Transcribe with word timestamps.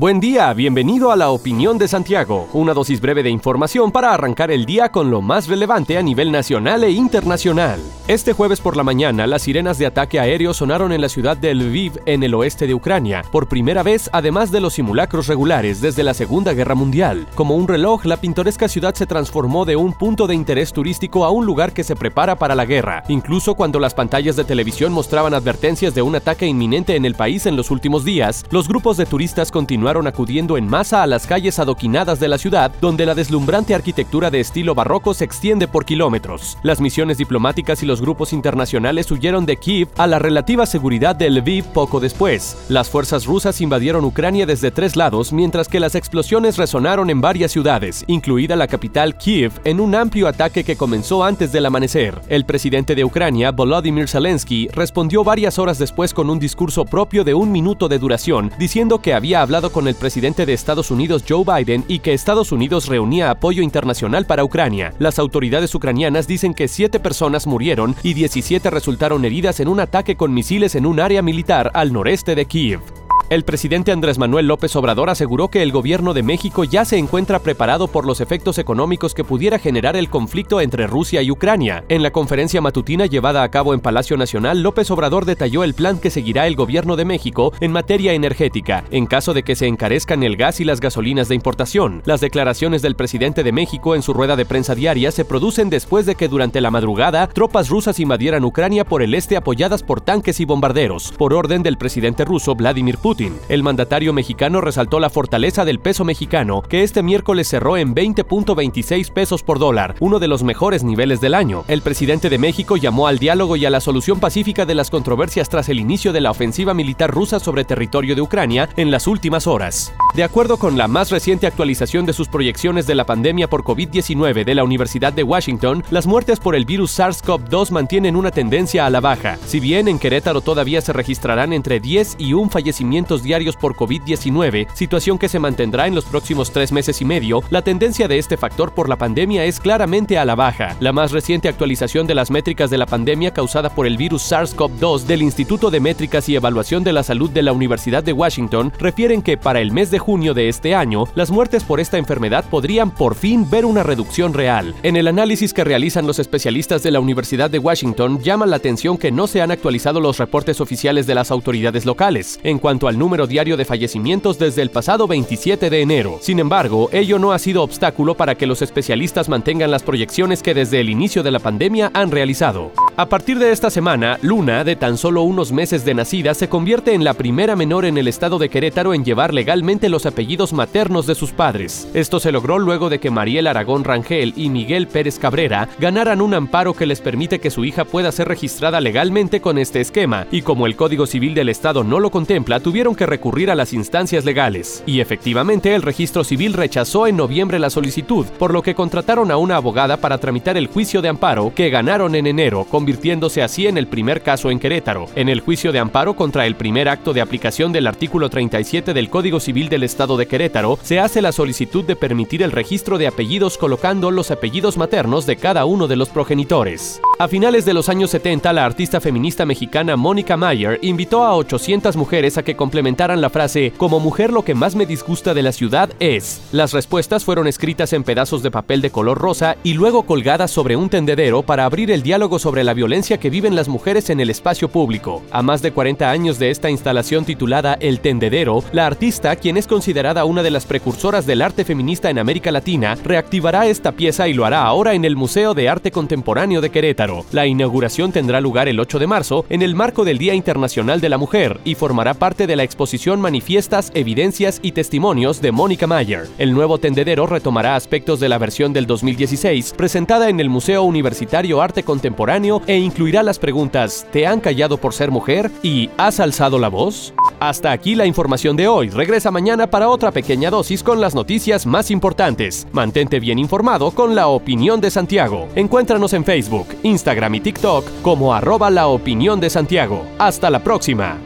Buen 0.00 0.18
día, 0.18 0.50
bienvenido 0.54 1.12
a 1.12 1.16
la 1.16 1.28
Opinión 1.28 1.76
de 1.76 1.86
Santiago, 1.86 2.48
una 2.54 2.72
dosis 2.72 3.02
breve 3.02 3.22
de 3.22 3.28
información 3.28 3.92
para 3.92 4.14
arrancar 4.14 4.50
el 4.50 4.64
día 4.64 4.90
con 4.90 5.10
lo 5.10 5.20
más 5.20 5.46
relevante 5.46 5.98
a 5.98 6.02
nivel 6.02 6.32
nacional 6.32 6.84
e 6.84 6.90
internacional. 6.90 7.78
Este 8.08 8.32
jueves 8.32 8.60
por 8.60 8.78
la 8.78 8.82
mañana, 8.82 9.26
las 9.26 9.42
sirenas 9.42 9.76
de 9.76 9.84
ataque 9.84 10.18
aéreo 10.18 10.54
sonaron 10.54 10.92
en 10.92 11.02
la 11.02 11.10
ciudad 11.10 11.36
de 11.36 11.54
Lviv, 11.54 12.00
en 12.06 12.22
el 12.22 12.32
oeste 12.32 12.66
de 12.66 12.72
Ucrania, 12.72 13.22
por 13.30 13.46
primera 13.46 13.82
vez 13.82 14.08
además 14.14 14.50
de 14.50 14.60
los 14.60 14.72
simulacros 14.72 15.26
regulares 15.26 15.82
desde 15.82 16.02
la 16.02 16.14
Segunda 16.14 16.54
Guerra 16.54 16.74
Mundial. 16.74 17.26
Como 17.34 17.54
un 17.54 17.68
reloj, 17.68 18.06
la 18.06 18.16
pintoresca 18.16 18.68
ciudad 18.68 18.94
se 18.94 19.04
transformó 19.04 19.66
de 19.66 19.76
un 19.76 19.92
punto 19.92 20.26
de 20.26 20.34
interés 20.34 20.72
turístico 20.72 21.26
a 21.26 21.30
un 21.30 21.44
lugar 21.44 21.74
que 21.74 21.84
se 21.84 21.94
prepara 21.94 22.36
para 22.36 22.54
la 22.54 22.64
guerra, 22.64 23.04
incluso 23.08 23.54
cuando 23.54 23.78
las 23.78 23.92
pantallas 23.92 24.34
de 24.34 24.44
televisión 24.44 24.94
mostraban 24.94 25.34
advertencias 25.34 25.94
de 25.94 26.00
un 26.00 26.16
ataque 26.16 26.46
inminente 26.46 26.96
en 26.96 27.04
el 27.04 27.14
país 27.14 27.44
en 27.44 27.54
los 27.54 27.70
últimos 27.70 28.02
días, 28.02 28.46
los 28.50 28.66
grupos 28.66 28.96
de 28.96 29.04
turistas 29.04 29.50
continuaron 29.50 29.89
acudiendo 29.98 30.56
en 30.56 30.68
masa 30.68 31.02
a 31.02 31.06
las 31.06 31.26
calles 31.26 31.58
adoquinadas 31.58 32.20
de 32.20 32.28
la 32.28 32.38
ciudad, 32.38 32.70
donde 32.80 33.04
la 33.06 33.14
deslumbrante 33.14 33.74
arquitectura 33.74 34.30
de 34.30 34.40
estilo 34.40 34.74
barroco 34.74 35.12
se 35.14 35.24
extiende 35.24 35.66
por 35.66 35.84
kilómetros. 35.84 36.56
Las 36.62 36.80
misiones 36.80 37.18
diplomáticas 37.18 37.82
y 37.82 37.86
los 37.86 38.00
grupos 38.00 38.32
internacionales 38.32 39.10
huyeron 39.10 39.46
de 39.46 39.56
Kiev 39.56 39.88
a 39.96 40.06
la 40.06 40.18
relativa 40.18 40.66
seguridad 40.66 41.16
de 41.16 41.28
Lviv 41.30 41.64
poco 41.72 42.00
después. 42.00 42.56
Las 42.68 42.88
fuerzas 42.88 43.26
rusas 43.26 43.60
invadieron 43.60 44.04
Ucrania 44.04 44.46
desde 44.46 44.70
tres 44.70 44.96
lados, 44.96 45.32
mientras 45.32 45.68
que 45.68 45.80
las 45.80 45.94
explosiones 45.94 46.56
resonaron 46.56 47.10
en 47.10 47.20
varias 47.20 47.52
ciudades, 47.52 48.04
incluida 48.06 48.56
la 48.56 48.68
capital 48.68 49.16
Kiev, 49.18 49.52
en 49.64 49.80
un 49.80 49.94
amplio 49.94 50.28
ataque 50.28 50.64
que 50.64 50.76
comenzó 50.76 51.24
antes 51.24 51.52
del 51.52 51.66
amanecer. 51.66 52.20
El 52.28 52.44
presidente 52.44 52.94
de 52.94 53.04
Ucrania, 53.04 53.50
Volodymyr 53.50 54.08
Zelensky, 54.08 54.68
respondió 54.68 55.24
varias 55.24 55.58
horas 55.58 55.78
después 55.78 56.14
con 56.14 56.30
un 56.30 56.38
discurso 56.38 56.84
propio 56.84 57.24
de 57.24 57.34
un 57.34 57.50
minuto 57.52 57.88
de 57.88 57.98
duración, 57.98 58.50
diciendo 58.58 59.00
que 59.00 59.14
había 59.14 59.42
hablado 59.42 59.69
con 59.70 59.88
el 59.88 59.94
presidente 59.94 60.46
de 60.46 60.52
Estados 60.52 60.90
Unidos 60.90 61.24
Joe 61.28 61.44
Biden 61.44 61.84
y 61.88 62.00
que 62.00 62.12
Estados 62.12 62.52
Unidos 62.52 62.86
reunía 62.86 63.30
apoyo 63.30 63.62
internacional 63.62 64.26
para 64.26 64.44
Ucrania. 64.44 64.92
Las 64.98 65.18
autoridades 65.18 65.74
ucranianas 65.74 66.26
dicen 66.26 66.54
que 66.54 66.68
siete 66.68 67.00
personas 67.00 67.46
murieron 67.46 67.96
y 68.02 68.14
17 68.14 68.68
resultaron 68.70 69.24
heridas 69.24 69.60
en 69.60 69.68
un 69.68 69.80
ataque 69.80 70.16
con 70.16 70.34
misiles 70.34 70.74
en 70.74 70.86
un 70.86 71.00
área 71.00 71.22
militar 71.22 71.70
al 71.74 71.92
noreste 71.92 72.34
de 72.34 72.44
Kiev. 72.44 72.99
El 73.30 73.44
presidente 73.44 73.92
Andrés 73.92 74.18
Manuel 74.18 74.48
López 74.48 74.74
Obrador 74.74 75.08
aseguró 75.08 75.46
que 75.46 75.62
el 75.62 75.70
gobierno 75.70 76.14
de 76.14 76.24
México 76.24 76.64
ya 76.64 76.84
se 76.84 76.98
encuentra 76.98 77.38
preparado 77.38 77.86
por 77.86 78.04
los 78.04 78.20
efectos 78.20 78.58
económicos 78.58 79.14
que 79.14 79.22
pudiera 79.22 79.60
generar 79.60 79.94
el 79.94 80.10
conflicto 80.10 80.60
entre 80.60 80.88
Rusia 80.88 81.22
y 81.22 81.30
Ucrania. 81.30 81.84
En 81.88 82.02
la 82.02 82.10
conferencia 82.10 82.60
matutina 82.60 83.06
llevada 83.06 83.44
a 83.44 83.48
cabo 83.48 83.72
en 83.72 83.78
Palacio 83.78 84.16
Nacional, 84.16 84.64
López 84.64 84.90
Obrador 84.90 85.26
detalló 85.26 85.62
el 85.62 85.74
plan 85.74 86.00
que 86.00 86.10
seguirá 86.10 86.48
el 86.48 86.56
gobierno 86.56 86.96
de 86.96 87.04
México 87.04 87.52
en 87.60 87.70
materia 87.70 88.14
energética, 88.14 88.82
en 88.90 89.06
caso 89.06 89.32
de 89.32 89.44
que 89.44 89.54
se 89.54 89.68
encarezcan 89.68 90.24
el 90.24 90.36
gas 90.36 90.58
y 90.58 90.64
las 90.64 90.80
gasolinas 90.80 91.28
de 91.28 91.36
importación. 91.36 92.02
Las 92.06 92.20
declaraciones 92.20 92.82
del 92.82 92.96
presidente 92.96 93.44
de 93.44 93.52
México 93.52 93.94
en 93.94 94.02
su 94.02 94.12
rueda 94.12 94.34
de 94.34 94.44
prensa 94.44 94.74
diaria 94.74 95.12
se 95.12 95.24
producen 95.24 95.70
después 95.70 96.04
de 96.04 96.16
que 96.16 96.26
durante 96.26 96.60
la 96.60 96.72
madrugada 96.72 97.28
tropas 97.28 97.68
rusas 97.68 98.00
invadieran 98.00 98.44
Ucrania 98.44 98.84
por 98.84 99.02
el 99.02 99.14
este 99.14 99.36
apoyadas 99.36 99.84
por 99.84 100.00
tanques 100.00 100.40
y 100.40 100.44
bombarderos, 100.44 101.12
por 101.16 101.32
orden 101.32 101.62
del 101.62 101.78
presidente 101.78 102.24
ruso 102.24 102.56
Vladimir 102.56 102.98
Putin. 102.98 103.19
El 103.48 103.62
mandatario 103.62 104.12
mexicano 104.12 104.60
resaltó 104.60 104.98
la 104.98 105.10
fortaleza 105.10 105.64
del 105.64 105.78
peso 105.78 106.04
mexicano, 106.04 106.62
que 106.62 106.82
este 106.82 107.02
miércoles 107.02 107.48
cerró 107.48 107.76
en 107.76 107.94
20.26 107.94 109.12
pesos 109.12 109.42
por 109.42 109.58
dólar, 109.58 109.94
uno 110.00 110.18
de 110.18 110.28
los 110.28 110.42
mejores 110.42 110.84
niveles 110.84 111.20
del 111.20 111.34
año. 111.34 111.64
El 111.68 111.82
presidente 111.82 112.30
de 112.30 112.38
México 112.38 112.76
llamó 112.76 113.06
al 113.08 113.18
diálogo 113.18 113.56
y 113.56 113.66
a 113.66 113.70
la 113.70 113.80
solución 113.80 114.20
pacífica 114.20 114.64
de 114.64 114.74
las 114.74 114.90
controversias 114.90 115.48
tras 115.48 115.68
el 115.68 115.80
inicio 115.80 116.12
de 116.12 116.20
la 116.20 116.30
ofensiva 116.30 116.72
militar 116.72 117.10
rusa 117.10 117.40
sobre 117.40 117.64
territorio 117.64 118.14
de 118.14 118.22
Ucrania 118.22 118.68
en 118.76 118.90
las 118.90 119.06
últimas 119.06 119.46
horas. 119.46 119.92
De 120.14 120.24
acuerdo 120.24 120.56
con 120.56 120.78
la 120.78 120.88
más 120.88 121.10
reciente 121.10 121.46
actualización 121.46 122.06
de 122.06 122.12
sus 122.12 122.28
proyecciones 122.28 122.86
de 122.86 122.94
la 122.94 123.04
pandemia 123.04 123.48
por 123.48 123.64
COVID-19 123.64 124.44
de 124.44 124.54
la 124.54 124.64
Universidad 124.64 125.12
de 125.12 125.24
Washington, 125.24 125.84
las 125.90 126.06
muertes 126.06 126.40
por 126.40 126.54
el 126.54 126.64
virus 126.64 126.98
SARS-CoV-2 126.98 127.70
mantienen 127.70 128.16
una 128.16 128.30
tendencia 128.30 128.86
a 128.86 128.90
la 128.90 129.00
baja. 129.00 129.38
Si 129.46 129.60
bien 129.60 129.88
en 129.88 129.98
Querétaro 129.98 130.40
todavía 130.40 130.80
se 130.80 130.92
registrarán 130.92 131.52
entre 131.52 131.80
10 131.80 132.16
y 132.18 132.32
un 132.32 132.50
fallecimiento 132.50 133.09
diarios 133.18 133.56
por 133.56 133.74
COVID-19, 133.74 134.68
situación 134.74 135.18
que 135.18 135.28
se 135.28 135.38
mantendrá 135.38 135.86
en 135.86 135.94
los 135.94 136.04
próximos 136.04 136.52
tres 136.52 136.72
meses 136.72 137.00
y 137.00 137.04
medio, 137.04 137.42
la 137.50 137.62
tendencia 137.62 138.08
de 138.08 138.18
este 138.18 138.36
factor 138.36 138.72
por 138.72 138.88
la 138.88 138.96
pandemia 138.96 139.44
es 139.44 139.60
claramente 139.60 140.18
a 140.18 140.24
la 140.24 140.34
baja. 140.34 140.76
La 140.80 140.92
más 140.92 141.12
reciente 141.12 141.48
actualización 141.48 142.06
de 142.06 142.14
las 142.14 142.30
métricas 142.30 142.70
de 142.70 142.78
la 142.78 142.86
pandemia 142.86 143.32
causada 143.32 143.70
por 143.70 143.86
el 143.86 143.96
virus 143.96 144.30
SARS-CoV-2 144.30 145.02
del 145.02 145.22
Instituto 145.22 145.70
de 145.70 145.80
Métricas 145.80 146.28
y 146.28 146.36
Evaluación 146.36 146.84
de 146.84 146.92
la 146.92 147.02
Salud 147.02 147.30
de 147.30 147.42
la 147.42 147.52
Universidad 147.52 148.04
de 148.04 148.12
Washington 148.12 148.72
refieren 148.78 149.22
que 149.22 149.36
para 149.36 149.60
el 149.60 149.72
mes 149.72 149.90
de 149.90 149.98
junio 149.98 150.34
de 150.34 150.48
este 150.48 150.74
año, 150.74 151.04
las 151.14 151.30
muertes 151.30 151.64
por 151.64 151.80
esta 151.80 151.98
enfermedad 151.98 152.44
podrían 152.48 152.90
por 152.90 153.14
fin 153.14 153.48
ver 153.50 153.64
una 153.64 153.82
reducción 153.82 154.32
real. 154.34 154.74
En 154.82 154.96
el 154.96 155.08
análisis 155.08 155.52
que 155.52 155.64
realizan 155.64 156.06
los 156.06 156.18
especialistas 156.18 156.82
de 156.82 156.90
la 156.90 157.00
Universidad 157.00 157.50
de 157.50 157.58
Washington, 157.58 158.20
llama 158.20 158.46
la 158.46 158.56
atención 158.56 158.98
que 158.98 159.10
no 159.10 159.26
se 159.26 159.42
han 159.42 159.50
actualizado 159.50 160.00
los 160.00 160.18
reportes 160.18 160.60
oficiales 160.60 161.06
de 161.06 161.14
las 161.14 161.30
autoridades 161.30 161.86
locales. 161.86 162.38
En 162.42 162.58
cuanto 162.58 162.88
al 162.88 162.98
número 163.00 163.26
diario 163.26 163.56
de 163.56 163.64
fallecimientos 163.64 164.38
desde 164.38 164.62
el 164.62 164.70
pasado 164.70 165.08
27 165.08 165.70
de 165.70 165.80
enero. 165.80 166.18
Sin 166.20 166.38
embargo, 166.38 166.88
ello 166.92 167.18
no 167.18 167.32
ha 167.32 167.38
sido 167.40 167.64
obstáculo 167.64 168.14
para 168.14 168.36
que 168.36 168.46
los 168.46 168.62
especialistas 168.62 169.28
mantengan 169.28 169.72
las 169.72 169.82
proyecciones 169.82 170.42
que 170.42 170.54
desde 170.54 170.80
el 170.80 170.90
inicio 170.90 171.24
de 171.24 171.32
la 171.32 171.40
pandemia 171.40 171.90
han 171.94 172.12
realizado. 172.12 172.70
A 172.96 173.06
partir 173.06 173.38
de 173.38 173.50
esta 173.50 173.70
semana, 173.70 174.18
Luna, 174.20 174.62
de 174.62 174.76
tan 174.76 174.98
solo 174.98 175.22
unos 175.22 175.52
meses 175.52 175.84
de 175.84 175.94
nacida, 175.94 176.34
se 176.34 176.48
convierte 176.48 176.92
en 176.92 177.02
la 177.02 177.14
primera 177.14 177.56
menor 177.56 177.86
en 177.86 177.96
el 177.96 178.08
estado 178.08 178.38
de 178.38 178.50
Querétaro 178.50 178.92
en 178.92 179.04
llevar 179.04 179.32
legalmente 179.32 179.88
los 179.88 180.04
apellidos 180.04 180.52
maternos 180.52 181.06
de 181.06 181.14
sus 181.14 181.32
padres. 181.32 181.88
Esto 181.94 182.20
se 182.20 182.32
logró 182.32 182.58
luego 182.58 182.90
de 182.90 182.98
que 182.98 183.10
Mariel 183.10 183.46
Aragón 183.46 183.84
Rangel 183.84 184.34
y 184.36 184.50
Miguel 184.50 184.86
Pérez 184.86 185.18
Cabrera 185.18 185.68
ganaran 185.78 186.20
un 186.20 186.34
amparo 186.34 186.74
que 186.74 186.84
les 186.84 187.00
permite 187.00 187.38
que 187.38 187.50
su 187.50 187.64
hija 187.64 187.84
pueda 187.84 188.12
ser 188.12 188.28
registrada 188.28 188.80
legalmente 188.80 189.40
con 189.40 189.56
este 189.56 189.80
esquema, 189.80 190.26
y 190.30 190.42
como 190.42 190.66
el 190.66 190.76
Código 190.76 191.06
Civil 191.06 191.32
del 191.32 191.48
Estado 191.48 191.84
no 191.84 192.00
lo 192.00 192.10
contempla, 192.10 192.60
tuvieron 192.60 192.94
que 192.94 193.06
recurrir 193.06 193.50
a 193.50 193.54
las 193.54 193.72
instancias 193.72 194.24
legales. 194.24 194.82
Y 194.84 195.00
efectivamente, 195.00 195.74
el 195.74 195.82
registro 195.82 196.22
civil 196.22 196.52
rechazó 196.52 197.06
en 197.06 197.16
noviembre 197.16 197.58
la 197.58 197.70
solicitud, 197.70 198.26
por 198.38 198.52
lo 198.52 198.62
que 198.62 198.74
contrataron 198.74 199.30
a 199.30 199.38
una 199.38 199.56
abogada 199.56 199.96
para 199.96 200.18
tramitar 200.18 200.58
el 200.58 200.66
juicio 200.66 201.00
de 201.00 201.08
amparo 201.08 201.52
que 201.54 201.70
ganaron 201.70 202.14
en 202.14 202.26
enero, 202.26 202.66
convirtiéndose 202.80 203.42
así 203.42 203.66
en 203.66 203.76
el 203.76 203.88
primer 203.88 204.22
caso 204.22 204.50
en 204.50 204.58
Querétaro. 204.58 205.06
En 205.14 205.28
el 205.28 205.40
juicio 205.40 205.70
de 205.70 205.78
amparo 205.78 206.16
contra 206.16 206.46
el 206.46 206.54
primer 206.54 206.88
acto 206.88 207.12
de 207.12 207.20
aplicación 207.20 207.72
del 207.72 207.86
artículo 207.86 208.30
37 208.30 208.94
del 208.94 209.10
Código 209.10 209.38
Civil 209.38 209.68
del 209.68 209.82
Estado 209.82 210.16
de 210.16 210.26
Querétaro, 210.26 210.78
se 210.82 210.98
hace 210.98 211.20
la 211.20 211.30
solicitud 211.30 211.84
de 211.84 211.94
permitir 211.94 212.42
el 212.42 212.52
registro 212.52 212.96
de 212.96 213.06
apellidos 213.06 213.58
colocando 213.58 214.10
los 214.10 214.30
apellidos 214.30 214.78
maternos 214.78 215.26
de 215.26 215.36
cada 215.36 215.66
uno 215.66 215.88
de 215.88 215.96
los 215.96 216.08
progenitores. 216.08 217.02
A 217.18 217.28
finales 217.28 217.66
de 217.66 217.74
los 217.74 217.90
años 217.90 218.12
70, 218.12 218.50
la 218.54 218.64
artista 218.64 218.98
feminista 218.98 219.44
mexicana 219.44 219.94
Mónica 219.94 220.38
Mayer 220.38 220.78
invitó 220.80 221.22
a 221.22 221.36
800 221.36 221.94
mujeres 221.96 222.38
a 222.38 222.42
que 222.42 222.56
complementaran 222.56 223.20
la 223.20 223.28
frase 223.28 223.74
Como 223.76 224.00
mujer 224.00 224.32
lo 224.32 224.42
que 224.42 224.54
más 224.54 224.74
me 224.74 224.86
disgusta 224.86 225.34
de 225.34 225.42
la 225.42 225.52
ciudad 225.52 225.90
es. 226.00 226.40
Las 226.50 226.72
respuestas 226.72 227.26
fueron 227.26 227.46
escritas 227.46 227.92
en 227.92 228.04
pedazos 228.04 228.42
de 228.42 228.50
papel 228.50 228.80
de 228.80 228.90
color 228.90 229.18
rosa 229.18 229.58
y 229.62 229.74
luego 229.74 230.04
colgadas 230.04 230.50
sobre 230.50 230.76
un 230.76 230.88
tendedero 230.88 231.42
para 231.42 231.66
abrir 231.66 231.90
el 231.90 232.02
diálogo 232.02 232.38
sobre 232.38 232.64
la 232.64 232.69
violencia 232.74 233.18
que 233.18 233.30
viven 233.30 233.54
las 233.54 233.68
mujeres 233.68 234.10
en 234.10 234.20
el 234.20 234.30
espacio 234.30 234.68
público. 234.68 235.22
A 235.30 235.42
más 235.42 235.62
de 235.62 235.72
40 235.72 236.10
años 236.10 236.38
de 236.38 236.50
esta 236.50 236.70
instalación 236.70 237.24
titulada 237.24 237.74
El 237.80 238.00
Tendedero, 238.00 238.62
la 238.72 238.86
artista, 238.86 239.36
quien 239.36 239.56
es 239.56 239.66
considerada 239.66 240.24
una 240.24 240.42
de 240.42 240.50
las 240.50 240.66
precursoras 240.66 241.26
del 241.26 241.42
arte 241.42 241.64
feminista 241.64 242.10
en 242.10 242.18
América 242.18 242.50
Latina, 242.50 242.96
reactivará 243.02 243.66
esta 243.66 243.92
pieza 243.92 244.28
y 244.28 244.34
lo 244.34 244.44
hará 244.44 244.62
ahora 244.62 244.94
en 244.94 245.04
el 245.04 245.16
Museo 245.16 245.54
de 245.54 245.68
Arte 245.68 245.90
Contemporáneo 245.90 246.60
de 246.60 246.70
Querétaro. 246.70 247.24
La 247.32 247.46
inauguración 247.46 248.12
tendrá 248.12 248.40
lugar 248.40 248.68
el 248.68 248.80
8 248.80 248.98
de 248.98 249.06
marzo 249.06 249.44
en 249.48 249.62
el 249.62 249.74
marco 249.74 250.04
del 250.04 250.18
Día 250.18 250.34
Internacional 250.34 251.00
de 251.00 251.08
la 251.08 251.18
Mujer 251.18 251.60
y 251.64 251.74
formará 251.74 252.14
parte 252.14 252.46
de 252.46 252.56
la 252.56 252.62
exposición 252.62 253.20
Manifiestas, 253.20 253.90
Evidencias 253.94 254.60
y 254.62 254.72
Testimonios 254.72 255.40
de 255.40 255.52
Mónica 255.52 255.86
Mayer. 255.86 256.28
El 256.38 256.52
nuevo 256.52 256.78
tendedero 256.78 257.26
retomará 257.26 257.76
aspectos 257.76 258.20
de 258.20 258.28
la 258.28 258.38
versión 258.38 258.72
del 258.72 258.86
2016 258.86 259.74
presentada 259.76 260.28
en 260.28 260.40
el 260.40 260.48
Museo 260.48 260.82
Universitario 260.82 261.62
Arte 261.62 261.82
Contemporáneo 261.82 262.59
e 262.66 262.76
incluirá 262.78 263.22
las 263.22 263.38
preguntas 263.38 264.06
¿Te 264.12 264.26
han 264.26 264.40
callado 264.40 264.78
por 264.78 264.94
ser 264.94 265.10
mujer? 265.10 265.50
y 265.62 265.90
¿Has 265.96 266.20
alzado 266.20 266.58
la 266.58 266.68
voz? 266.68 267.12
Hasta 267.40 267.72
aquí 267.72 267.94
la 267.94 268.06
información 268.06 268.56
de 268.56 268.68
hoy. 268.68 268.90
Regresa 268.90 269.30
mañana 269.30 269.68
para 269.68 269.88
otra 269.88 270.12
pequeña 270.12 270.50
dosis 270.50 270.82
con 270.82 271.00
las 271.00 271.14
noticias 271.14 271.66
más 271.66 271.90
importantes. 271.90 272.66
Mantente 272.72 273.20
bien 273.20 273.38
informado 273.38 273.90
con 273.92 274.14
la 274.14 274.28
opinión 274.28 274.80
de 274.80 274.90
Santiago. 274.90 275.48
Encuéntranos 275.54 276.12
en 276.12 276.24
Facebook, 276.24 276.66
Instagram 276.82 277.34
y 277.36 277.40
TikTok 277.40 277.84
como 278.02 278.34
arroba 278.34 278.70
la 278.70 278.88
opinión 278.88 279.40
de 279.40 279.50
Santiago. 279.50 280.04
Hasta 280.18 280.50
la 280.50 280.62
próxima. 280.62 281.18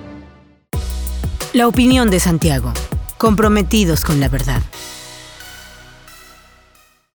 La 1.53 1.69
opinión 1.69 2.11
de 2.11 2.21
Santiago. 2.21 2.73
Comprometidos 3.19 4.05
con 4.05 4.21
la 4.21 4.29
verdad. 4.29 4.61